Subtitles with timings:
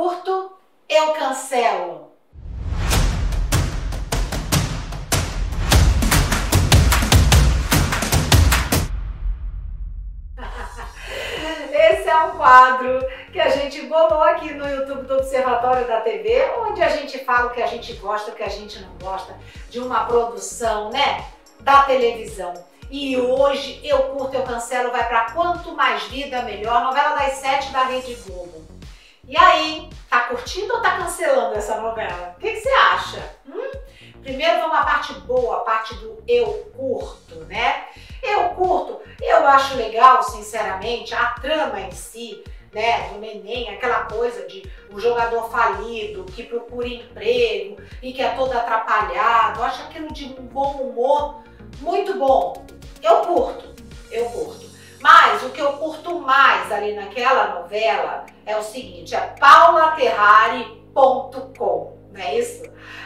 [0.00, 0.52] curto,
[0.88, 2.10] eu cancelo.
[11.70, 16.50] Esse é o quadro que a gente bolou aqui no YouTube do Observatório da TV,
[16.66, 19.36] onde a gente fala o que a gente gosta, o que a gente não gosta
[19.68, 21.26] de uma produção, né,
[21.60, 22.54] da televisão.
[22.90, 27.70] E hoje eu curto, eu cancelo, vai para Quanto Mais Vida Melhor, novela das sete
[27.70, 28.60] da Rede Globo.
[29.30, 32.34] E aí, tá curtindo ou tá cancelando essa novela?
[32.36, 33.36] O que, que você acha?
[33.46, 33.70] Hum?
[34.20, 37.86] Primeiro vamos à parte boa, a parte do eu curto, né?
[38.22, 44.46] Eu curto, eu acho legal, sinceramente, a trama em si, né, do neném, aquela coisa
[44.46, 49.60] de o um jogador falido que procura emprego e que é todo atrapalhado.
[49.60, 51.42] Eu acho aquilo de um bom humor
[51.80, 52.66] muito bom.
[53.02, 53.74] Eu curto,
[54.10, 54.68] eu curto.
[55.00, 62.20] Mas o que eu curto mais ali naquela novela é o seguinte, é paulaterrari.com, não
[62.20, 62.62] é isso?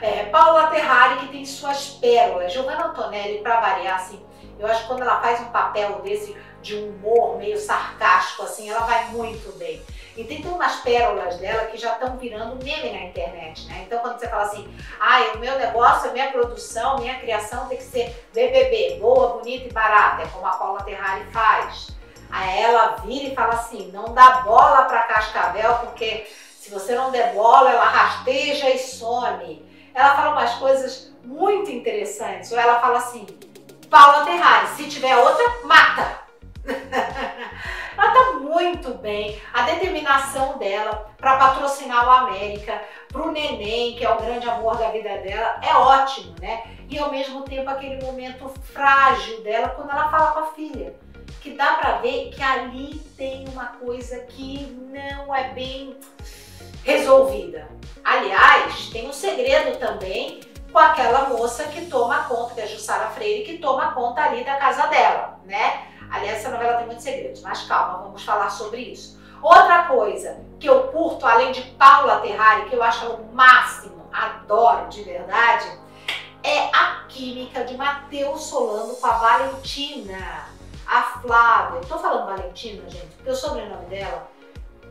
[0.00, 2.52] É, Paula Terrari que tem suas pérolas.
[2.52, 4.24] Giovanna Antonelli, para variar, assim,
[4.58, 8.68] eu acho que quando ela faz um papel desse de um humor meio sarcástico, assim,
[8.68, 9.80] ela vai muito bem.
[10.16, 13.84] E tem umas pérolas dela que já estão virando meme na internet, né?
[13.86, 17.78] Então quando você fala assim, ah, o meu negócio, a minha produção, minha criação tem
[17.78, 21.96] que ser BBB, boa, bonita e barata, é como a Paula Terrari faz.
[22.30, 26.26] Aí ela vira e fala assim, não dá bola para Cascavel, porque
[26.58, 29.66] se você não der bola, ela rasteja e some.
[29.94, 32.52] Ela fala umas coisas muito interessantes.
[32.52, 33.26] Ou ela fala assim,
[33.90, 36.20] Paula Terrari, se tiver outra, mata.
[37.98, 39.40] Ela tá muito bem.
[39.52, 44.90] A determinação dela para patrocinar o América, pro neném, que é o grande amor da
[44.90, 46.62] vida dela, é ótimo, né?
[46.88, 50.94] E ao mesmo tempo aquele momento frágil dela quando ela fala com a filha.
[52.00, 55.96] Ver que ali tem uma coisa que não é bem
[56.84, 57.68] resolvida.
[58.04, 60.40] Aliás, tem um segredo também
[60.72, 64.44] com aquela moça que toma conta, que é a Jussara Freire, que toma conta ali
[64.44, 65.86] da casa dela, né?
[66.10, 69.18] Aliás, essa novela tem muitos segredos, mas calma, vamos falar sobre isso.
[69.42, 74.88] Outra coisa que eu curto, além de Paula Terrari, que eu acho o máximo, adoro
[74.88, 75.70] de verdade,
[76.42, 80.48] é a química de Matheus Solano com a Valentina,
[80.88, 81.80] a Flávia.
[81.80, 84.28] Estou falando Valentina, gente, porque o sobrenome dela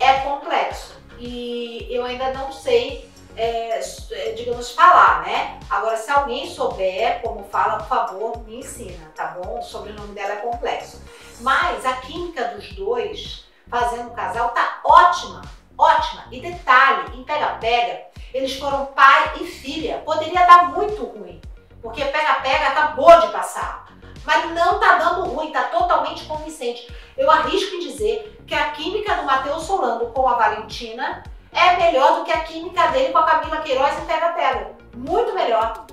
[0.00, 5.58] é complexo e eu ainda não sei é, é, digamos, falar, né?
[5.68, 9.58] Agora, se alguém souber como fala, por favor, me ensina, tá bom?
[9.58, 11.02] O sobrenome dela é complexo.
[11.40, 15.42] Mas a química dos dois fazendo o casal tá ótima,
[15.76, 16.26] ótima.
[16.30, 19.98] E detalhe, em pega-pega, eles foram pai e filha.
[20.04, 21.40] Poderia dar muito ruim,
[21.82, 23.83] porque pega-pega acabou de passar.
[24.24, 26.90] Mas não tá dando ruim, tá totalmente convincente.
[27.16, 32.18] Eu arrisco em dizer que a química do Matheus Solano com a Valentina é melhor
[32.18, 34.72] do que a química dele com a Camila Queiroz em Pega Pega.
[34.94, 35.86] Muito melhor.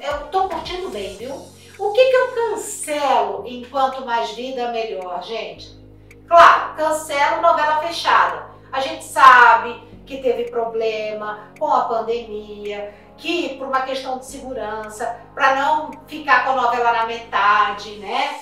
[0.00, 1.34] Eu tô curtindo bem, viu?
[1.78, 5.76] O que, que eu cancelo enquanto mais vida melhor, gente?
[6.28, 8.46] Claro, cancelo novela fechada.
[8.70, 15.18] A gente sabe que teve problema com a pandemia, que por uma questão de segurança,
[15.34, 18.40] para não ficar com a novela na metade, né?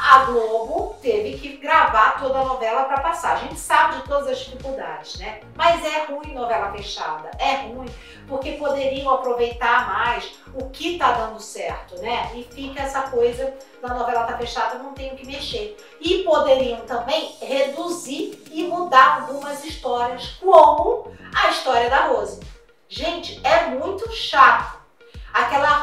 [0.00, 3.32] A Globo teve que gravar toda a novela para passar.
[3.32, 5.40] A gente sabe de todas as dificuldades, né?
[5.56, 7.88] Mas é ruim novela fechada, é ruim,
[8.28, 12.30] porque poderiam aproveitar mais o que tá dando certo, né?
[12.34, 15.76] E fica essa coisa da novela tá fechada, não tem o que mexer.
[16.00, 22.38] E poderiam também reduzir e mudar algumas histórias, como a história da Rose.
[22.88, 24.77] Gente, é muito chato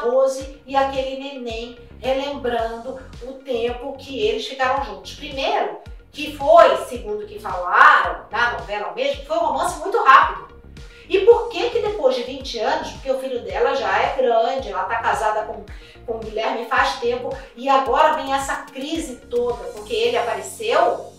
[0.10, 5.16] Rose e aquele neném relembrando o tempo que eles ficaram juntos.
[5.16, 5.78] Primeiro,
[6.12, 10.56] que foi, segundo que falaram na novela mesmo, foi um romance muito rápido.
[11.08, 14.72] E por que que depois de 20 anos, porque o filho dela já é grande,
[14.72, 15.64] ela tá casada com,
[16.06, 21.14] com o Guilherme faz tempo, e agora vem essa crise toda, porque ele apareceu,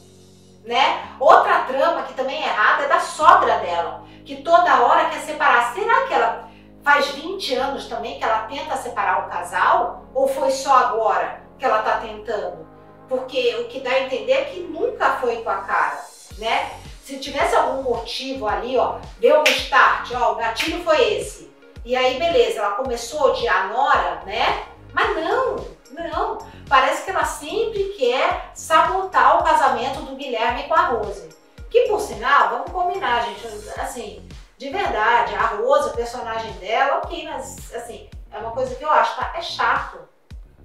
[0.65, 1.15] né?
[1.21, 5.73] Outra trama que também é errada é da sogra dela, que toda hora quer separar.
[5.73, 6.46] Será que ela
[6.87, 10.05] Faz 20 anos também que ela tenta separar o casal?
[10.15, 12.65] Ou foi só agora que ela está tentando?
[13.09, 16.01] Porque o que dá a entender é que nunca foi com a cara,
[16.39, 16.71] né?
[17.03, 21.53] Se tivesse algum motivo ali, ó, deu um start, ó, o gatilho foi esse.
[21.85, 24.67] E aí, beleza, ela começou a odiar a Nora, né?
[24.93, 25.57] Mas não,
[25.91, 26.39] não.
[26.69, 31.31] Parece que ela sempre quer sabotar o casamento do Guilherme com a Rose.
[31.69, 33.45] Que por sinal, vamos combinar, gente,
[33.77, 34.25] assim,
[34.59, 38.91] de verdade, a Rose, o personagem dela, ok, mas assim, é uma coisa que eu
[38.91, 39.33] acho, tá?
[39.37, 39.99] É chato.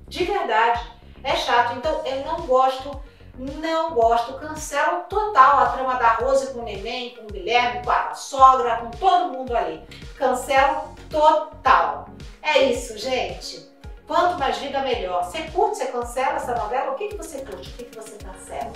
[0.08, 0.92] De verdade.
[1.24, 1.78] É chato.
[1.78, 3.02] Então eu não gosto,
[3.38, 7.92] não gosto, cancelo total a trama da Rose com o neném, com o Guilherme, com
[7.92, 9.86] a sogra, com todo mundo ali.
[10.18, 12.08] Cancelo total.
[12.42, 13.70] É isso, gente.
[14.08, 15.24] Quanto mais vida, melhor.
[15.24, 16.92] Você curte, você cancela essa novela?
[16.92, 17.70] O que, que você curte?
[17.70, 18.74] O que, que você cancela?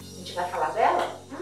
[0.00, 1.08] A gente vai falar dela?
[1.32, 1.41] Hum?